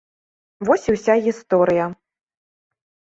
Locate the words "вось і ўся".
0.69-1.13